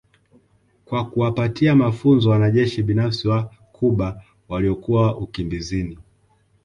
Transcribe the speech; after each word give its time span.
kwa 0.85 1.09
kuwapatia 1.09 1.75
mafunzo 1.75 2.29
wanajeshi 2.29 2.83
binafsi 2.83 3.27
wa 3.27 3.43
Cuba 3.71 4.23
waliokuwa 4.49 5.17
ukimbizini 5.17 5.99